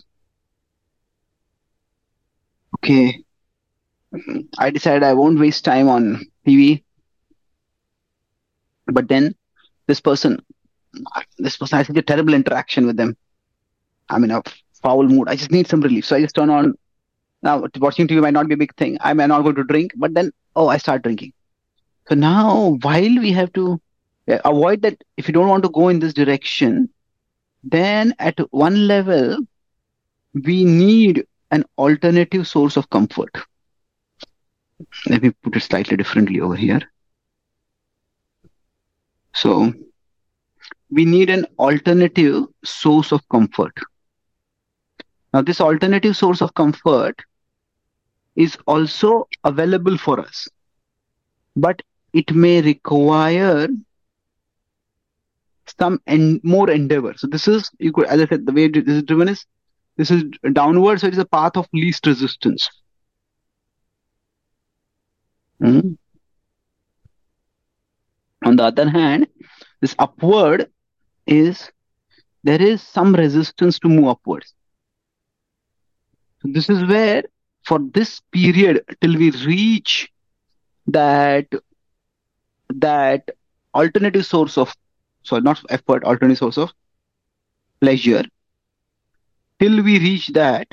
Okay. 2.75 3.24
I 4.58 4.70
decided 4.70 5.04
I 5.04 5.14
won't 5.14 5.40
waste 5.40 5.64
time 5.66 5.88
on 5.88 6.25
TV. 6.46 6.84
But 8.88 9.08
then 9.08 9.36
this 9.88 10.02
person, 10.02 10.40
this 11.38 11.58
person, 11.58 11.80
I 11.80 11.84
had 11.84 11.98
a 11.98 12.02
terrible 12.02 12.34
interaction 12.34 12.86
with 12.88 12.98
them. 12.98 13.16
i 14.10 14.20
mean 14.20 14.32
a 14.32 14.42
foul 14.86 15.08
mood. 15.12 15.30
I 15.34 15.36
just 15.36 15.51
need 15.51 15.68
some 15.68 15.82
relief. 15.82 16.06
So 16.06 16.15
I 16.15 16.22
just 16.22 16.36
turn 16.36 16.50
on. 16.50 16.74
Now, 17.42 17.54
watching 17.86 18.08
TV 18.08 18.22
might 18.22 18.34
not 18.38 18.48
be 18.48 18.56
a 18.56 18.58
big 18.58 18.75
thing. 18.75 18.98
I'm 19.01 19.18
not 19.18 19.42
going 19.44 19.56
to 19.56 19.63
drink, 19.63 19.94
but 19.96 20.13
then, 20.13 20.32
oh, 20.56 20.68
I 20.68 20.77
start 20.77 21.04
drinking. 21.04 21.34
So 22.10 22.15
now, 22.15 22.77
while 22.82 23.20
we 23.25 23.32
have 23.32 23.51
to 23.54 23.80
avoid 24.27 24.82
that, 24.84 25.04
if 25.18 25.27
you 25.27 25.34
don't 25.34 25.48
want 25.48 25.63
to 25.63 25.70
go 25.70 25.89
in 25.89 26.00
this 26.00 26.13
direction, 26.13 26.89
then 27.63 28.13
at 28.20 28.39
one 28.51 28.88
level, 28.88 29.38
we 30.48 30.63
need 30.65 31.25
an 31.51 31.65
alternative 31.77 32.48
source 32.48 32.77
of 32.77 32.89
comfort. 32.89 33.38
Let 35.08 35.24
me 35.24 35.32
put 35.44 35.56
it 35.56 35.63
slightly 35.63 35.98
differently 35.98 36.42
over 36.42 36.56
here. 36.56 36.82
So 39.34 39.74
we 40.89 41.06
need 41.06 41.30
an 41.30 41.46
alternative 41.60 42.46
source 42.63 43.12
of 43.12 43.27
comfort. 43.30 43.74
Now, 45.36 45.42
this 45.42 45.60
alternative 45.60 46.15
source 46.15 46.42
of 46.42 46.54
comfort 46.54 47.22
is 48.38 48.58
also 48.68 49.27
available 49.44 49.98
for 49.98 50.18
us, 50.18 50.48
but 51.58 51.82
it 52.13 52.34
may 52.34 52.62
require 52.62 53.68
some 55.77 56.00
and 56.08 56.42
more 56.42 56.72
endeavor. 56.72 57.15
So 57.18 57.27
this 57.27 57.50
is 57.50 57.70
you 57.80 57.92
could, 57.92 58.06
as 58.06 58.22
I 58.22 58.27
said, 58.27 58.46
the 58.46 58.54
way 58.54 58.70
this 58.70 58.88
is 58.88 59.04
driven 59.04 59.27
is 59.27 59.46
this 59.98 60.10
is 60.10 60.24
downward, 60.54 61.01
so 61.01 61.08
it 61.08 61.13
is 61.15 61.20
a 61.20 61.25
path 61.25 61.58
of 61.58 61.68
least 61.74 62.08
resistance. 62.08 62.70
Hmm. 65.60 65.96
On 68.46 68.56
the 68.56 68.63
other 68.63 68.89
hand, 68.89 69.27
this 69.82 69.98
upward 70.00 70.72
is 71.27 71.74
there 72.46 72.62
is 72.62 72.82
some 72.82 73.13
resistance 73.13 73.80
to 73.80 73.89
move 73.89 74.08
upwards. 74.08 74.54
This 76.54 76.70
is 76.70 76.84
where, 76.86 77.24
for 77.66 77.80
this 77.80 78.22
period, 78.32 78.84
till 79.02 79.18
we 79.18 79.32
reach 79.32 80.12
that 80.88 81.48
that 82.70 83.30
alternative 83.74 84.25
source 84.25 84.58
of 84.58 84.74
sorry, 85.24 85.42
not 85.42 85.64
effort, 85.70 86.04
alternative 86.04 86.38
source 86.38 86.58
of 86.58 86.72
pleasure, 87.82 88.24
till 89.60 89.84
we 89.84 90.00
reach 90.00 90.28
that, 90.30 90.68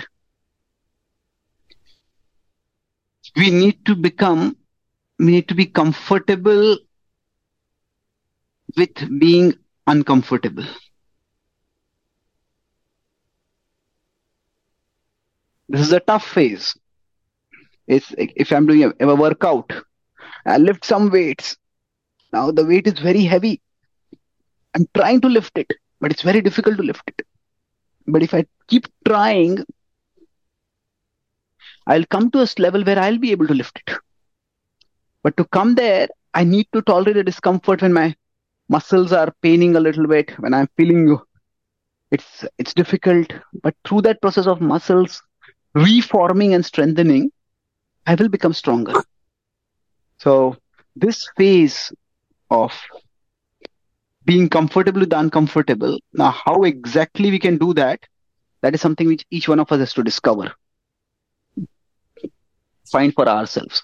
we 3.36 3.50
need 3.50 3.84
to 3.86 3.94
become, 3.94 4.56
we 5.18 5.26
need 5.26 5.48
to 5.48 5.54
be 5.54 5.66
comfortable 5.66 6.76
with 8.76 9.18
being 9.18 9.54
uncomfortable. 9.86 10.66
This 15.72 15.80
is 15.80 15.92
a 15.92 16.00
tough 16.00 16.26
phase. 16.26 16.76
It's 17.86 18.14
if 18.18 18.52
I'm 18.52 18.66
doing 18.66 18.84
a, 18.84 19.08
a 19.08 19.16
workout, 19.16 19.72
I 20.44 20.58
lift 20.58 20.84
some 20.84 21.08
weights. 21.10 21.56
Now 22.30 22.50
the 22.50 22.66
weight 22.66 22.86
is 22.86 22.98
very 22.98 23.22
heavy. 23.24 23.62
I'm 24.74 24.86
trying 24.94 25.22
to 25.22 25.28
lift 25.28 25.56
it, 25.56 25.72
but 25.98 26.12
it's 26.12 26.20
very 26.20 26.42
difficult 26.42 26.76
to 26.76 26.82
lift 26.82 27.02
it. 27.08 27.26
But 28.06 28.22
if 28.22 28.34
I 28.34 28.44
keep 28.68 28.86
trying, 29.08 29.64
I'll 31.86 32.04
come 32.04 32.30
to 32.32 32.42
a 32.42 32.48
level 32.58 32.84
where 32.84 32.98
I'll 32.98 33.16
be 33.16 33.32
able 33.32 33.46
to 33.46 33.54
lift 33.54 33.82
it. 33.86 33.96
But 35.22 35.38
to 35.38 35.46
come 35.46 35.74
there, 35.74 36.06
I 36.34 36.44
need 36.44 36.66
to 36.74 36.82
tolerate 36.82 37.14
the 37.14 37.24
discomfort 37.24 37.80
when 37.80 37.94
my 37.94 38.14
muscles 38.68 39.10
are 39.14 39.32
paining 39.40 39.74
a 39.74 39.80
little 39.80 40.06
bit, 40.06 40.38
when 40.38 40.52
I'm 40.52 40.68
feeling 40.76 41.18
it's 42.10 42.44
it's 42.58 42.74
difficult. 42.74 43.32
But 43.62 43.74
through 43.86 44.02
that 44.02 44.20
process 44.20 44.46
of 44.46 44.60
muscles 44.60 45.22
reforming 45.74 46.54
and 46.54 46.64
strengthening, 46.64 47.30
I 48.06 48.14
will 48.14 48.28
become 48.28 48.52
stronger. 48.52 48.94
So 50.18 50.56
this 50.94 51.28
phase 51.36 51.92
of 52.50 52.72
being 54.24 54.48
comfortable 54.48 55.00
with 55.00 55.10
the 55.10 55.18
uncomfortable. 55.18 55.98
Now, 56.12 56.30
how 56.30 56.62
exactly 56.62 57.30
we 57.30 57.38
can 57.38 57.58
do 57.58 57.74
that? 57.74 58.00
That 58.60 58.74
is 58.74 58.80
something 58.80 59.08
which 59.08 59.24
each 59.30 59.48
one 59.48 59.58
of 59.58 59.72
us 59.72 59.80
has 59.80 59.94
to 59.94 60.04
discover, 60.04 60.52
find 62.90 63.12
for 63.12 63.28
ourselves. 63.28 63.82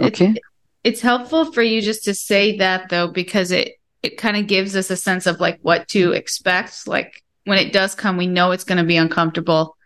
Okay. 0.00 0.26
It's, 0.30 0.40
it's 0.84 1.00
helpful 1.00 1.52
for 1.52 1.62
you 1.62 1.82
just 1.82 2.04
to 2.04 2.14
say 2.14 2.58
that 2.58 2.88
though, 2.88 3.08
because 3.08 3.50
it, 3.50 3.72
it 4.02 4.18
kind 4.18 4.36
of 4.36 4.46
gives 4.46 4.76
us 4.76 4.90
a 4.90 4.96
sense 4.96 5.26
of 5.26 5.40
like 5.40 5.58
what 5.62 5.88
to 5.88 6.12
expect. 6.12 6.86
Like 6.86 7.24
when 7.44 7.58
it 7.58 7.72
does 7.72 7.94
come, 7.94 8.16
we 8.16 8.26
know 8.26 8.52
it's 8.52 8.64
going 8.64 8.78
to 8.78 8.84
be 8.84 8.96
uncomfortable 8.96 9.76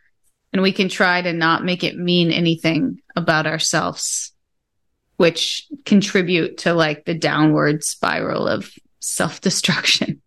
and 0.52 0.62
we 0.62 0.72
can 0.72 0.88
try 0.88 1.22
to 1.22 1.32
not 1.32 1.64
make 1.64 1.84
it 1.84 1.96
mean 1.96 2.30
anything 2.30 3.00
about 3.14 3.46
ourselves, 3.46 4.32
which 5.16 5.66
contribute 5.84 6.58
to 6.58 6.74
like 6.74 7.04
the 7.04 7.14
downward 7.14 7.84
spiral 7.84 8.46
of 8.46 8.70
self 9.00 9.40
destruction. 9.40 10.22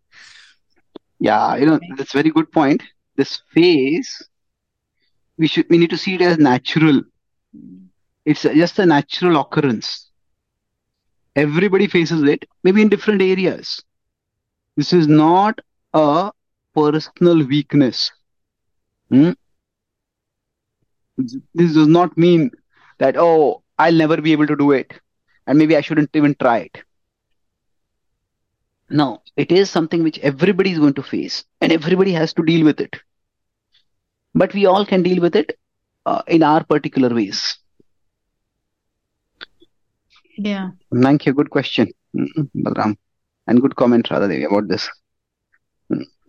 Yeah, 1.19 1.55
you 1.55 1.65
know, 1.65 1.79
that's 1.97 2.13
a 2.13 2.17
very 2.17 2.31
good 2.31 2.51
point. 2.51 2.81
This 3.15 3.41
phase, 3.53 4.23
we 5.37 5.47
should, 5.47 5.65
we 5.69 5.77
need 5.77 5.89
to 5.89 5.97
see 5.97 6.15
it 6.15 6.21
as 6.21 6.37
natural. 6.37 7.01
It's 8.25 8.43
just 8.43 8.79
a 8.79 8.85
natural 8.85 9.41
occurrence. 9.41 10.09
Everybody 11.35 11.87
faces 11.87 12.23
it, 12.23 12.45
maybe 12.63 12.81
in 12.81 12.89
different 12.89 13.21
areas. 13.21 13.83
This 14.77 14.93
is 14.93 15.07
not 15.07 15.59
a 15.93 16.31
personal 16.73 17.45
weakness. 17.45 18.11
Hmm? 19.09 19.31
This 21.17 21.73
does 21.73 21.87
not 21.87 22.17
mean 22.17 22.51
that, 22.99 23.15
oh, 23.17 23.63
I'll 23.77 23.93
never 23.93 24.21
be 24.21 24.31
able 24.31 24.47
to 24.47 24.55
do 24.55 24.71
it. 24.71 24.93
And 25.47 25.57
maybe 25.57 25.75
I 25.75 25.81
shouldn't 25.81 26.09
even 26.13 26.35
try 26.35 26.59
it. 26.59 26.77
No, 28.89 29.21
it 29.35 29.51
is 29.51 29.69
something 29.69 30.03
which 30.03 30.19
everybody 30.19 30.71
is 30.71 30.79
going 30.79 30.95
to 30.95 31.03
face 31.03 31.43
and 31.61 31.71
everybody 31.71 32.11
has 32.13 32.33
to 32.33 32.43
deal 32.43 32.65
with 32.65 32.79
it. 32.79 32.95
But 34.33 34.53
we 34.53 34.65
all 34.65 34.85
can 34.85 35.03
deal 35.03 35.21
with 35.21 35.35
it 35.35 35.57
uh, 36.05 36.21
in 36.27 36.43
our 36.43 36.63
particular 36.63 37.13
ways. 37.13 37.57
Yeah. 40.37 40.69
Thank 40.93 41.25
you. 41.25 41.33
Good 41.33 41.49
question, 41.49 41.91
mm, 42.15 42.49
Balram. 42.55 42.97
And 43.47 43.61
good 43.61 43.75
comment, 43.75 44.07
Radhadevi, 44.07 44.49
about 44.49 44.67
this. 44.67 44.89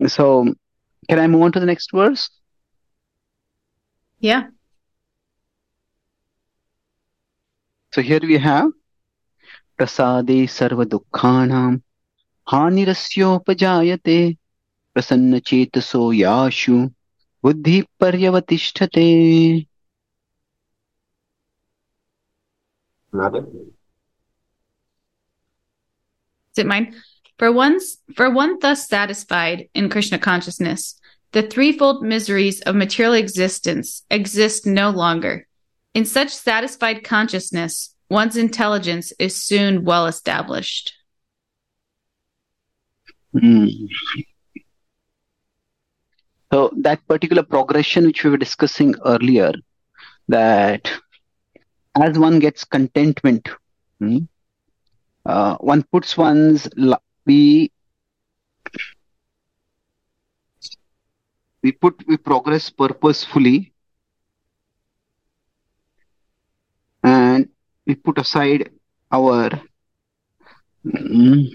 So, 0.07 0.53
can 1.07 1.19
I 1.19 1.27
move 1.27 1.43
on 1.43 1.51
to 1.53 1.59
the 1.59 1.65
next 1.65 1.91
verse? 1.91 2.29
Yeah. 4.19 4.47
So 7.93 8.01
here 8.01 8.19
we 8.21 8.37
have 8.37 8.71
Prasade 9.77 10.47
Sarva 10.47 10.85
Dukkhanam 10.85 11.81
Hanirasyopajayate 12.47 14.37
Prasannachetaso 14.95 16.15
Yashu 16.15 16.93
Buddhi 17.41 17.83
Paryavatishtate. 17.99 19.67
Another. 23.11 23.39
Is 26.53 26.57
it 26.57 26.65
mine? 26.65 26.95
For 27.41 27.51
once, 27.51 27.97
for 28.15 28.29
one 28.29 28.59
thus 28.59 28.87
satisfied 28.87 29.67
in 29.73 29.89
Krishna 29.89 30.19
consciousness, 30.19 30.93
the 31.31 31.41
threefold 31.41 32.03
miseries 32.03 32.61
of 32.61 32.75
material 32.75 33.15
existence 33.15 34.03
exist 34.11 34.67
no 34.67 34.91
longer. 34.91 35.47
In 35.95 36.05
such 36.05 36.29
satisfied 36.29 37.03
consciousness, 37.03 37.95
one's 38.11 38.37
intelligence 38.37 39.11
is 39.17 39.35
soon 39.35 39.83
well 39.85 40.05
established. 40.05 40.93
Hmm. 43.33 43.69
So 46.53 46.69
that 46.77 47.07
particular 47.07 47.41
progression 47.41 48.05
which 48.05 48.23
we 48.23 48.29
were 48.29 48.37
discussing 48.37 48.93
earlier, 49.03 49.53
that 50.27 50.91
as 51.99 52.19
one 52.19 52.37
gets 52.37 52.65
contentment, 52.65 53.49
hmm, 53.97 54.25
uh, 55.25 55.55
one 55.55 55.81
puts 55.91 56.15
one's 56.15 56.69
we 57.31 57.71
we 61.63 61.71
put 61.71 61.95
we 62.07 62.17
progress 62.17 62.69
purposefully 62.69 63.57
and 67.03 67.49
we 67.85 67.95
put 67.95 68.17
aside 68.17 68.69
our 69.11 69.49
mm, 70.85 71.47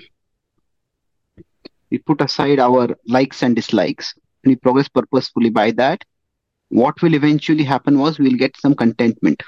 we 1.90 1.98
put 1.98 2.20
aside 2.20 2.58
our 2.58 2.96
likes 3.06 3.42
and 3.42 3.54
dislikes. 3.54 4.14
And 4.42 4.50
we 4.52 4.56
progress 4.56 4.88
purposefully 4.88 5.50
by 5.50 5.70
that. 5.72 6.04
What 6.68 7.00
will 7.00 7.14
eventually 7.14 7.64
happen 7.64 7.98
was 7.98 8.18
we'll 8.18 8.42
get 8.44 8.56
some 8.56 8.74
contentment. 8.74 9.42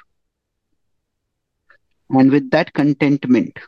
And 2.10 2.30
with 2.30 2.50
that 2.50 2.72
contentment 2.72 3.58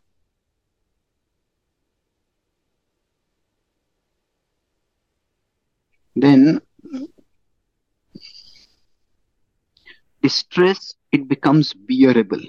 then 6.22 6.60
distress 10.22 10.94
it 11.12 11.28
becomes 11.28 11.72
bearable. 11.74 12.42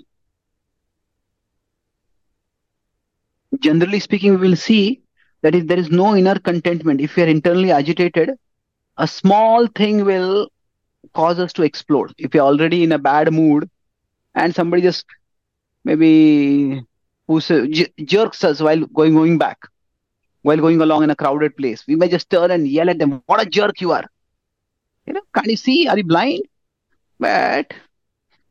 Generally 3.60 4.00
speaking 4.00 4.32
we 4.32 4.50
will 4.50 4.56
see 4.56 5.02
that 5.42 5.56
if 5.56 5.68
there 5.68 5.80
is 5.80 5.90
no 5.90 6.16
inner 6.16 6.40
contentment 6.40 7.02
if 7.02 7.16
we 7.16 7.24
are 7.24 7.28
internally 7.28 7.72
agitated 7.72 8.32
a 8.98 9.08
small 9.08 9.68
thing 9.68 10.06
will 10.06 10.50
cause 11.14 11.40
us 11.40 11.54
to 11.54 11.64
explode. 11.64 12.14
If 12.18 12.34
you're 12.34 12.46
already 12.46 12.84
in 12.84 12.92
a 12.92 13.00
bad 13.00 13.32
mood 13.34 13.70
and 14.36 14.54
somebody 14.54 14.82
just 14.84 15.06
maybe 15.84 16.86
who 17.28 17.42
jerks 18.06 18.44
us 18.44 18.62
while 18.62 18.86
going 18.86 19.14
going 19.14 19.38
back 19.38 19.58
while 20.42 20.58
going 20.58 20.82
along 20.82 21.04
in 21.04 21.10
a 21.10 21.16
crowded 21.16 21.56
place. 21.56 21.84
We 21.88 21.96
may 21.96 22.10
just 22.10 22.30
turn 22.30 22.52
and 22.52 22.68
yell 22.68 22.90
at 22.90 23.00
them 23.00 23.22
what 23.26 23.42
a 23.42 23.50
jerk 23.50 23.82
you 23.82 23.92
are. 23.92 24.06
You 25.06 25.14
know 25.14 25.22
can't 25.34 25.48
you 25.48 25.58
see? 25.58 25.88
Are 25.88 25.98
you 25.98 26.04
blind? 26.04 26.44
But 27.20 27.74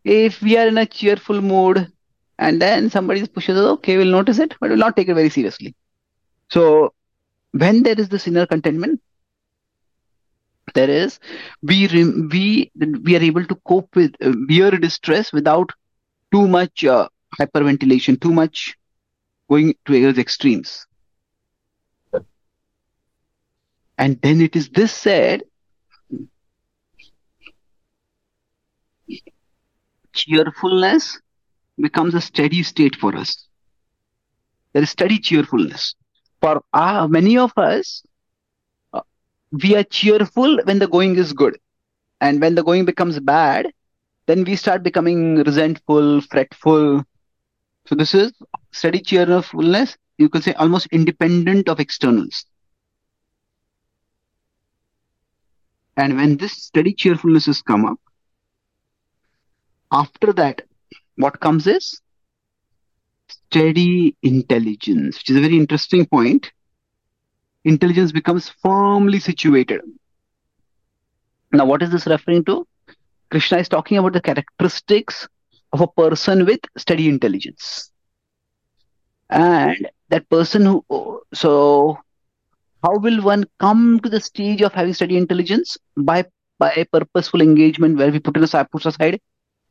if 0.05 0.41
we 0.41 0.57
are 0.57 0.69
in 0.69 0.79
a 0.79 0.87
cheerful 0.87 1.41
mood 1.41 1.93
and 2.39 2.61
then 2.63 2.89
somebody 2.91 3.27
pushes 3.27 3.59
us 3.59 3.67
okay 3.67 3.99
we'll 3.99 4.07
notice 4.07 4.39
it 4.39 4.55
but 4.61 4.71
we'll 4.71 4.79
not 4.79 4.97
take 4.97 5.09
it 5.09 5.15
very 5.15 5.31
seriously. 5.31 5.75
So 6.49 6.95
when 7.53 7.83
there 7.83 7.99
is 7.99 8.09
this 8.09 8.27
inner 8.27 8.47
contentment 8.47 9.01
there 10.75 10.91
is 10.91 11.19
we 11.63 11.89
we 12.33 12.71
we 12.77 13.17
are 13.17 13.23
able 13.23 13.45
to 13.45 13.55
cope 13.67 13.95
with 13.97 14.15
uh, 14.23 14.33
bear 14.49 14.71
distress 14.71 15.33
without 15.33 15.71
too 16.33 16.47
much 16.47 16.85
uh, 16.85 17.09
hyperventilation 17.41 18.21
too 18.21 18.33
much 18.33 18.77
going 19.49 19.75
towards 19.85 20.19
extremes 20.19 20.87
and 24.01 24.19
then 24.23 24.41
it 24.41 24.57
is 24.57 24.69
this 24.71 24.93
said 24.93 25.43
cheerfulness 30.15 31.21
becomes 31.79 32.15
a 32.15 32.21
steady 32.21 32.63
state 32.63 32.97
for 32.97 33.15
us. 33.15 33.47
There 34.73 34.83
is 34.83 34.91
steady 34.91 35.19
cheerfulness. 35.19 35.95
For 36.41 36.63
many 37.09 37.37
of 37.37 37.53
us 37.59 38.03
uh, 38.95 39.03
we 39.53 39.77
are 39.77 39.85
cheerful 39.85 40.61
when 40.65 40.79
the 40.79 40.89
going 40.89 41.17
is 41.17 41.35
good. 41.35 41.59
And 42.23 42.41
when 42.41 42.55
the 42.55 42.65
going 42.65 42.87
becomes 42.87 43.21
bad 43.21 43.71
then 44.27 44.45
we 44.45 44.57
start 44.57 44.83
becoming 44.83 45.37
resentful 45.43 46.23
fretful. 46.23 47.05
So 47.85 47.95
this 47.95 48.15
is 48.15 48.33
steady 48.73 49.01
cheerfulness. 49.01 49.99
You 50.17 50.31
could 50.31 50.43
say 50.43 50.55
almost 50.55 50.87
independent 50.91 51.69
of 51.69 51.81
externals 51.81 52.47
and 56.01 56.17
when 56.17 56.37
this 56.37 56.55
steady 56.69 56.93
cheerfulness 57.03 57.47
has 57.47 57.63
come 57.63 57.85
up 57.85 57.99
after 60.03 60.33
that 60.33 60.63
what 61.17 61.41
comes 61.47 61.67
is 61.67 62.01
steady 63.51 64.17
intelligence 64.23 65.19
which 65.19 65.31
is 65.31 65.37
a 65.37 65.41
very 65.41 65.57
interesting 65.57 66.07
point. 66.07 66.53
Intelligence 67.65 68.13
becomes 68.13 68.49
firmly 68.63 69.19
situated. 69.21 69.81
Now 71.53 71.67
what 71.67 71.83
is 71.83 71.91
this 71.91 72.07
referring 72.07 72.45
to? 72.45 72.67
Krishna 73.31 73.59
is 73.59 73.69
talking 73.69 73.99
about 73.99 74.13
the 74.13 74.21
characteristics 74.21 75.29
of 75.73 75.81
a 75.81 75.89
person 75.89 76.47
with 76.47 76.61
steady 76.77 77.09
intelligence. 77.09 77.91
And 79.29 79.89
that 80.09 80.29
person 80.29 80.65
who 80.65 81.23
so 81.35 81.99
how 82.83 82.97
will 82.99 83.23
one 83.23 83.45
come 83.59 84.01
to 84.01 84.09
the 84.09 84.21
stage 84.21 84.63
of 84.63 84.73
having 84.73 84.95
steady 84.95 85.17
intelligence 85.17 85.77
by 85.97 86.25
by 86.59 86.73
a 86.73 86.85
purposeful 86.85 87.41
engagement 87.41 87.97
where 87.97 88.11
we 88.11 88.21
put 88.21 88.37
aside 88.37 88.71
push 88.71 88.87
aside 88.87 89.21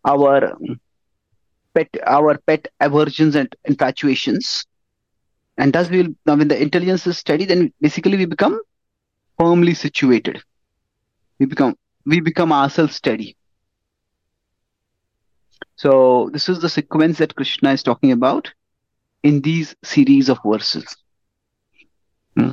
our 0.05 0.53
um, 0.53 0.79
pet 1.73 1.89
our 2.05 2.37
pet 2.47 2.67
aversions 2.79 3.35
and 3.35 3.55
infatuations 3.65 4.65
and 5.59 5.73
thus 5.73 5.89
we 5.89 6.01
will 6.01 6.15
now 6.25 6.35
when 6.37 6.47
the 6.47 6.59
intelligence 6.59 7.05
is 7.05 7.17
steady, 7.17 7.43
then 7.43 7.73
basically 7.81 8.17
we 8.17 8.25
become 8.25 8.59
firmly 9.37 9.73
situated. 9.73 10.41
We 11.37 11.45
become 11.47 11.75
we 12.05 12.21
become 12.21 12.53
ourselves 12.53 12.95
steady. 12.95 13.35
So 15.75 16.29
this 16.31 16.47
is 16.47 16.59
the 16.61 16.69
sequence 16.69 17.17
that 17.17 17.35
Krishna 17.35 17.73
is 17.73 17.83
talking 17.83 18.13
about 18.13 18.53
in 19.21 19.41
these 19.41 19.75
series 19.83 20.29
of 20.29 20.39
verses. 20.45 20.95
Hmm. 22.37 22.51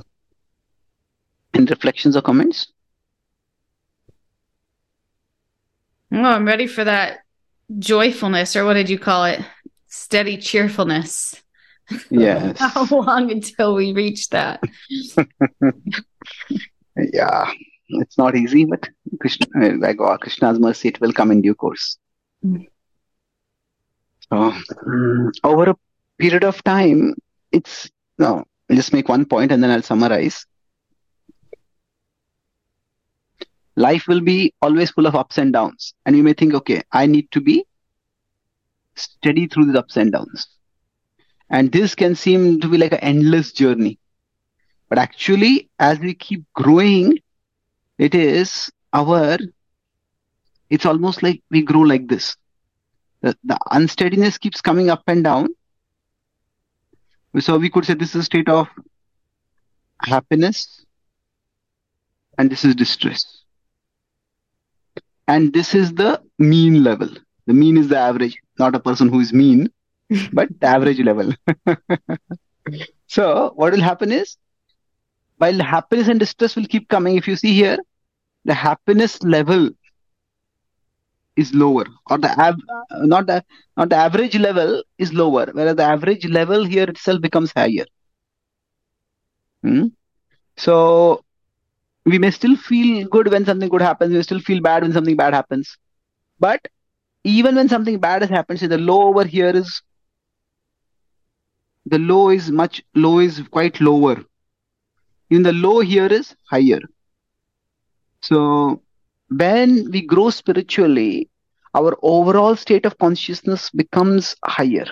And 1.57 1.71
reflections 1.71 2.17
or 2.17 2.23
comments? 2.23 2.71
Oh, 6.13 6.23
I'm 6.23 6.47
ready 6.47 6.67
for 6.67 6.85
that 6.85 7.21
joyfulness, 7.79 8.57
or 8.57 8.65
what 8.65 8.75
did 8.75 8.91
you 8.91 8.99
call 8.99 9.25
it? 9.25 9.41
Steady 9.89 10.37
cheerfulness. 10.37 11.43
Yes. 12.11 12.59
How 12.61 12.85
long 12.91 13.31
until 13.31 13.75
we 13.75 13.93
reach 13.93 14.29
that? 14.29 14.63
yeah, 16.97 17.53
it's 17.89 18.19
not 18.19 18.37
easy, 18.37 18.65
but 18.65 18.89
Krishna, 19.21 19.47
uh, 19.61 19.77
by 19.81 19.95
God, 19.95 20.21
Krishna's 20.21 20.59
mercy, 20.59 20.89
it 20.89 21.01
will 21.01 21.13
come 21.13 21.31
in 21.31 21.41
due 21.41 21.55
course. 21.55 21.99
Mm. 22.45 22.67
So, 24.31 24.53
over 25.45 25.71
a 25.71 25.77
period 26.19 26.45
of 26.45 26.63
time, 26.65 27.15
it's 27.53 27.89
no. 28.19 28.45
I'll 28.69 28.77
just 28.77 28.93
make 28.93 29.09
one 29.09 29.25
point 29.25 29.53
and 29.53 29.63
then 29.63 29.71
I'll 29.71 29.83
summarize. 29.83 30.45
Life 33.77 34.09
will 34.09 34.23
be 34.23 34.55
always 34.63 34.91
full 34.91 35.07
of 35.07 35.15
ups 35.15 35.37
and 35.39 35.53
downs, 35.53 35.95
and 36.07 36.17
you 36.17 36.23
may 36.23 36.33
think, 36.33 36.55
okay, 36.55 36.83
I 36.93 37.07
need 37.07 37.31
to 37.33 37.41
be 37.41 37.65
steady 38.95 39.47
through 39.47 39.67
these 39.67 39.77
ups 39.77 39.97
and 39.97 40.11
downs. 40.11 40.49
And 41.51 41.71
this 41.71 41.95
can 41.95 42.15
seem 42.15 42.61
to 42.61 42.69
be 42.69 42.79
like 42.79 42.93
an 42.93 43.01
endless 43.01 43.53
journey. 43.53 43.99
But 44.89 44.99
actually, 44.99 45.69
as 45.79 45.99
we 45.99 46.15
keep 46.15 46.45
growing, 46.55 47.19
it 47.99 48.15
is 48.15 48.71
our, 48.93 49.37
it's 50.71 50.87
almost 50.87 51.23
like 51.23 51.43
we 51.51 51.63
grow 51.63 51.81
like 51.81 52.09
this. 52.09 52.37
The, 53.21 53.37
the 53.45 53.59
unsteadiness 53.71 54.39
keeps 54.39 54.61
coming 54.61 54.91
up 54.91 55.03
and 55.07 55.23
down. 55.23 55.49
So 57.39 57.59
we 57.59 57.69
could 57.69 57.85
say 57.85 57.95
this 57.95 58.11
is 58.11 58.23
a 58.23 58.25
state 58.25 58.49
of 58.49 58.69
happiness 60.01 60.85
and 62.39 62.51
this 62.51 62.65
is 62.65 62.75
distress. 62.75 63.43
And 65.29 65.53
this 65.53 65.75
is 65.75 65.95
the 65.95 66.21
mean 66.39 66.83
level. 66.83 67.09
The 67.47 67.55
mean 67.55 67.77
is 67.77 67.89
the 67.89 67.99
average, 67.99 68.37
not 68.59 68.75
a 68.75 68.81
person 68.81 69.09
who 69.09 69.21
is 69.21 69.33
mean, 69.33 69.71
but 70.33 70.49
the 70.61 70.67
average 70.67 71.01
level. 71.01 71.33
so 73.07 73.53
what 73.57 73.73
will 73.73 73.81
happen 73.81 74.13
is 74.13 74.37
while 75.39 75.59
happiness 75.61 76.09
and 76.09 76.21
distress 76.21 76.57
will 76.57 76.67
keep 76.67 76.89
coming, 76.89 77.17
if 77.17 77.27
you 77.29 77.37
see 77.37 77.55
here, 77.55 77.79
the 78.45 78.55
happiness 78.55 79.23
level 79.23 79.71
is 81.37 81.55
lower 81.55 81.85
or 82.11 82.19
the 82.19 82.31
av- 82.47 82.61
not 83.13 83.27
the 83.27 83.43
not 83.77 83.89
the 83.91 83.97
average 83.97 84.37
level 84.37 84.83
is 84.99 85.13
lower 85.15 85.47
whereas 85.53 85.77
the 85.77 85.83
average 85.83 86.27
level 86.27 86.65
here 86.65 86.85
itself 86.95 87.21
becomes 87.21 87.53
higher 87.53 87.87
Hmm? 89.63 89.87
so 90.57 91.25
we 92.07 92.19
may 92.19 92.31
still 92.31 92.57
feel 92.57 93.07
good 93.09 93.31
when 93.31 93.45
something 93.45 93.69
good 93.75 93.83
happens 93.83 94.15
we 94.15 94.23
still 94.23 94.41
feel 94.49 94.63
bad 94.69 94.83
when 94.83 94.93
something 94.93 95.17
bad 95.17 95.35
happens 95.35 95.77
but 96.47 96.69
even 97.25 97.57
when 97.57 97.69
something 97.69 97.99
bad 97.99 98.23
has 98.23 98.31
happened 98.31 98.61
say 98.61 98.73
the 98.75 98.79
low 98.79 99.03
over 99.09 99.25
here 99.25 99.55
is 99.63 99.83
the 101.95 101.99
low 101.99 102.25
is 102.31 102.51
much 102.51 102.83
low 102.95 103.19
is 103.19 103.43
quite 103.59 103.81
lower 103.81 104.17
even 105.31 105.43
the 105.43 105.59
low 105.67 105.81
here 105.81 106.13
is 106.21 106.35
higher 106.51 106.81
so 108.23 108.83
when 109.29 109.91
we 109.91 110.03
grow 110.03 110.31
spiritually, 110.31 111.29
our 111.75 111.97
overall 112.03 112.57
state 112.57 112.87
of 112.87 112.99
consciousness 112.99 113.71
becomes 113.71 114.37
higher. 114.45 114.87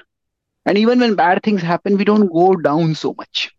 And 0.67 0.79
even 0.79 1.01
when 1.01 1.15
bad 1.15 1.43
things 1.43 1.63
happen, 1.63 1.97
we 1.97 2.05
don't 2.05 2.33
go 2.33 2.55
down 2.57 2.95
so 2.95 3.15
much. 3.17 3.53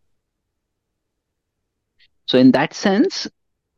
So, 2.28 2.38
in 2.38 2.52
that 2.54 2.74
sense, 2.74 3.28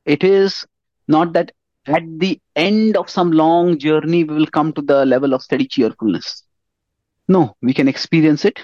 it 0.07 0.23
is 0.23 0.65
not 1.07 1.33
that 1.33 1.51
at 1.85 2.03
the 2.19 2.39
end 2.55 2.97
of 2.97 3.09
some 3.09 3.31
long 3.31 3.77
journey, 3.77 4.23
we 4.23 4.35
will 4.35 4.47
come 4.47 4.73
to 4.73 4.81
the 4.81 5.05
level 5.05 5.33
of 5.33 5.41
steady 5.41 5.67
cheerfulness. 5.67 6.43
No, 7.27 7.55
we 7.61 7.73
can 7.73 7.87
experience 7.87 8.45
it 8.45 8.59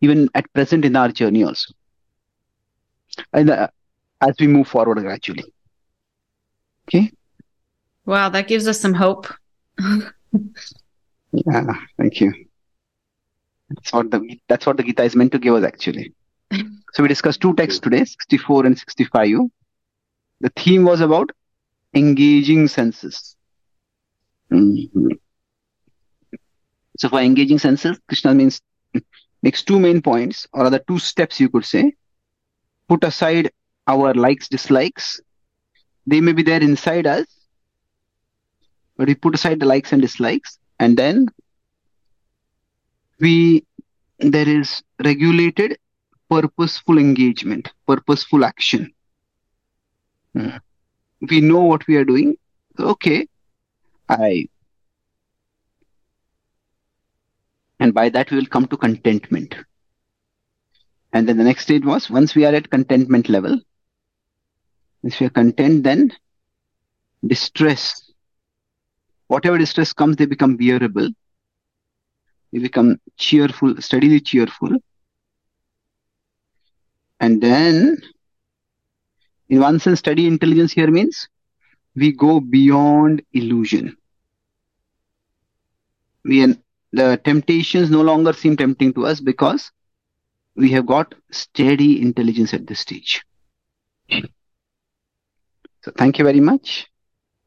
even 0.00 0.28
at 0.34 0.52
present 0.52 0.84
in 0.84 0.94
our 0.94 1.08
journey 1.08 1.42
also. 1.42 1.72
And 3.32 3.50
uh, 3.50 3.68
as 4.20 4.34
we 4.38 4.46
move 4.46 4.68
forward 4.68 4.98
gradually. 4.98 5.52
Okay. 6.88 7.10
Wow, 8.06 8.28
that 8.28 8.48
gives 8.48 8.68
us 8.68 8.80
some 8.80 8.94
hope. 8.94 9.26
Yeah, 11.30 11.74
thank 11.98 12.20
you. 12.22 12.32
That's 13.68 13.92
what 13.92 14.10
the 14.10 14.40
that's 14.48 14.64
what 14.64 14.78
the 14.78 14.82
Gita 14.82 15.02
is 15.02 15.14
meant 15.14 15.32
to 15.32 15.38
give 15.38 15.54
us 15.54 15.64
actually. 15.64 16.14
So 16.94 17.02
we 17.02 17.08
discussed 17.08 17.42
two 17.42 17.54
texts 17.54 17.80
today, 17.80 18.02
64 18.04 18.64
and 18.64 18.78
65. 18.78 19.50
The 20.40 20.50
theme 20.50 20.84
was 20.84 21.00
about 21.00 21.30
engaging 21.94 22.68
senses. 22.68 23.36
Mhm. 24.50 25.18
So 26.98 27.08
for 27.08 27.20
engaging 27.20 27.58
senses, 27.58 27.98
Krishna 28.08 28.34
means 28.34 28.60
makes 29.42 29.62
two 29.62 29.78
main 29.80 30.02
points, 30.02 30.46
or 30.52 30.64
rather 30.64 30.78
two 30.80 30.98
steps 30.98 31.40
you 31.40 31.48
could 31.48 31.64
say. 31.64 31.94
Put 32.88 33.04
aside 33.04 33.50
our 33.86 34.14
likes, 34.14 34.48
dislikes. 34.48 35.20
They 36.06 36.20
may 36.20 36.32
be 36.32 36.42
there 36.42 36.62
inside 36.62 37.06
us, 37.06 37.26
but 38.96 39.08
we 39.08 39.14
put 39.14 39.34
aside 39.34 39.60
the 39.60 39.66
likes 39.66 39.92
and 39.92 40.02
dislikes, 40.02 40.58
and 40.78 40.96
then 40.96 41.26
we 43.20 43.64
there 44.18 44.48
is 44.48 44.82
regulated 45.04 45.78
purposeful 46.30 46.98
engagement, 46.98 47.72
purposeful 47.86 48.44
action. 48.44 48.92
We 50.34 51.40
know 51.40 51.62
what 51.62 51.86
we 51.86 51.96
are 51.96 52.04
doing. 52.04 52.36
Okay, 52.78 53.26
I 54.08 54.48
and 57.80 57.94
by 57.94 58.08
that 58.08 58.30
we 58.30 58.36
will 58.36 58.46
come 58.46 58.66
to 58.68 58.76
contentment. 58.76 59.54
And 61.12 61.28
then 61.28 61.38
the 61.38 61.44
next 61.44 61.62
stage 61.62 61.84
was 61.84 62.10
once 62.10 62.34
we 62.34 62.44
are 62.44 62.54
at 62.54 62.70
contentment 62.70 63.28
level, 63.28 63.58
once 65.02 65.18
we 65.18 65.26
are 65.26 65.30
content, 65.30 65.82
then 65.84 66.12
distress 67.26 68.08
whatever 69.28 69.58
distress 69.58 69.92
comes, 69.92 70.16
they 70.16 70.26
become 70.26 70.56
bearable. 70.56 71.08
They 72.52 72.58
become 72.58 73.00
cheerful, 73.16 73.80
steadily 73.80 74.20
cheerful. 74.20 74.70
And 77.20 77.42
then, 77.42 77.98
in 79.48 79.60
one 79.60 79.78
sense, 79.78 80.00
steady 80.00 80.26
intelligence 80.26 80.72
here 80.72 80.90
means 80.90 81.28
we 81.94 82.12
go 82.12 82.40
beyond 82.40 83.22
illusion. 83.32 83.96
We 86.24 86.54
the 86.92 87.20
temptations 87.22 87.90
no 87.90 88.02
longer 88.02 88.32
seem 88.32 88.56
tempting 88.56 88.94
to 88.94 89.06
us 89.06 89.20
because 89.20 89.70
we 90.56 90.70
have 90.72 90.86
got 90.86 91.14
steady 91.30 92.00
intelligence 92.00 92.54
at 92.54 92.66
this 92.66 92.80
stage. 92.80 93.22
So 95.82 95.92
thank 95.96 96.18
you 96.18 96.24
very 96.24 96.40
much. 96.40 96.88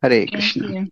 Hare 0.01 0.25
Thank 0.25 0.31
Krishna. 0.31 0.67
you. 0.67 0.91